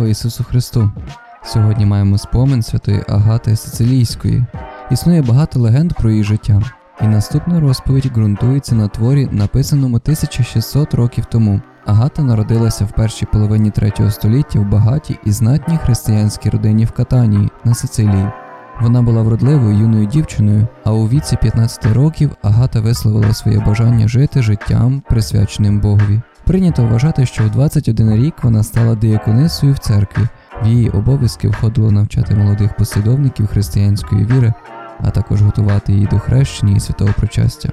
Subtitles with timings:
[0.00, 0.90] Слава Ісусу Христу!
[1.44, 4.44] Сьогодні маємо спомин святої Агати Сицилійської.
[4.90, 6.62] Існує багато легенд про її життя,
[7.02, 11.60] і наступна розповідь ґрунтується на творі, написаному 1600 років тому.
[11.86, 17.48] Агата народилася в першій половині 3 століття в багатій і знатній християнській родині в Катанії
[17.64, 18.28] на Сицилії.
[18.80, 24.42] Вона була вродливою юною дівчиною, а у віці 15 років Агата висловила своє бажання жити
[24.42, 26.20] життям, присвяченим Богові.
[26.50, 30.22] Прийнято вважати, що в 21 рік вона стала дияконисою в церкві.
[30.62, 34.52] В її обов'язки входило навчати молодих послідовників християнської віри,
[34.98, 37.68] а також готувати їх до хрещення і святого причастя.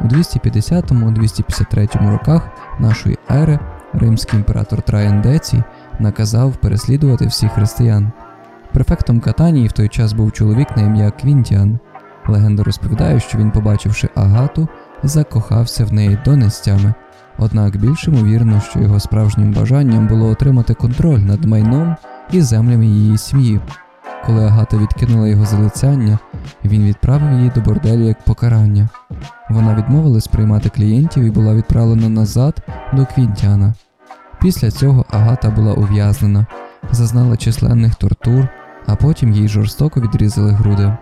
[0.00, 3.58] У 250-253 роках нашої ери
[3.92, 5.62] римський імператор Траян Децій
[5.98, 8.12] наказав переслідувати всіх християн.
[8.72, 11.78] Префектом Катанії в той час був чоловік на ім'я Квінтіан.
[12.28, 14.68] Легенда розповідає, що він, побачивши Агату,
[15.02, 16.94] закохався в неї до нестями.
[17.38, 21.96] Однак більш ймовірно, що його справжнім бажанням було отримати контроль над майном
[22.32, 23.60] і землями її сім'ї.
[24.26, 26.18] Коли Агата відкинула його залицяння,
[26.64, 28.88] він відправив її до борделю як покарання.
[29.50, 33.74] Вона відмовилась приймати клієнтів і була відправлена назад до Квінтіана.
[34.40, 36.46] Після цього Агата була ув'язнена,
[36.90, 38.48] зазнала численних тортур,
[38.86, 40.96] а потім їй жорстоко відрізали груди.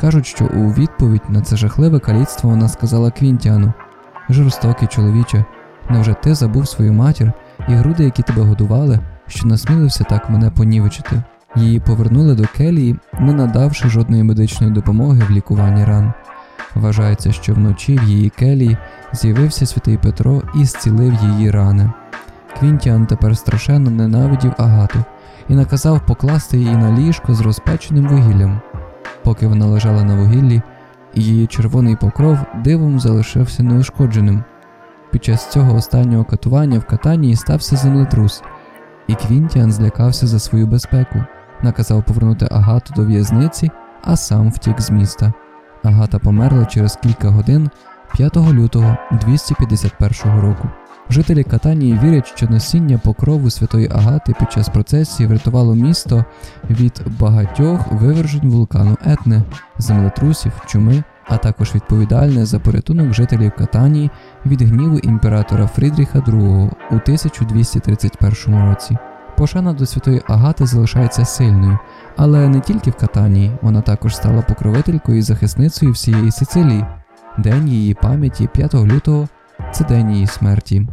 [0.00, 3.72] Кажуть, що у відповідь на це жахливе каліцтво вона сказала Квінтіану
[4.30, 5.44] Жорстокий чоловіче,
[5.90, 7.32] невже ти забув свою матір
[7.68, 11.22] і груди, які тебе годували, що насмілився так мене понівечити?
[11.56, 16.12] Її повернули до келії, не надавши жодної медичної допомоги в лікуванні ран.
[16.74, 18.76] Вважається, що вночі в її келії
[19.12, 21.92] з'явився святий Петро і зцілив її рани.
[22.58, 25.04] Квінтіан тепер страшенно ненавидів Агату
[25.48, 28.60] і наказав покласти її на ліжко з розпеченим вугіллям.
[29.24, 30.62] Поки вона лежала на вугіллі,
[31.14, 34.44] її червоний покров дивом залишився неушкодженим.
[35.10, 38.42] Під час цього останнього катування в катанії стався землетрус,
[39.06, 41.24] і Квінтіан злякався за свою безпеку,
[41.62, 43.70] наказав повернути Агату до в'язниці,
[44.02, 45.32] а сам втік з міста.
[45.84, 47.70] Агата померла через кілька годин
[48.14, 50.68] 5 лютого 251 року.
[51.10, 56.24] Жителі Катанії вірять, що носіння покрову святої Агати під час процесії врятувало місто
[56.70, 59.42] від багатьох вивержень вулкану Етне,
[59.78, 64.10] землетрусів, чуми, а також відповідальне за порятунок жителів Катанії
[64.46, 68.98] від гніву імператора Фрідріха II у 1231 році.
[69.36, 71.78] Пошана до святої Агати залишається сильною,
[72.16, 76.86] але не тільки в Катанії, вона також стала покровителькою і захисницею всієї Сицилії.
[77.38, 79.28] День її пам'яті 5 лютого
[79.72, 80.88] це день її смерті.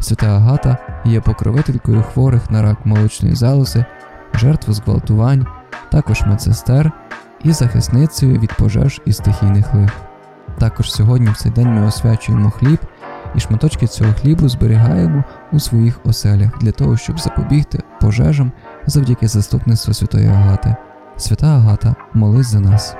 [0.00, 3.84] Свята Агата є покровителькою хворих на рак молочної залози,
[4.34, 5.46] жертв зґвалтувань,
[5.90, 6.92] також медсестер
[7.44, 9.90] і захисницею від пожеж і стихійних лих.
[10.58, 12.78] Також сьогодні в цей день ми освячуємо хліб
[13.34, 18.52] і шматочки цього хлібу зберігаємо у своїх оселях для того, щоб запобігти пожежам
[18.86, 20.76] завдяки заступництву Святої Агати.
[21.16, 22.96] Свята Агата, молись за нас.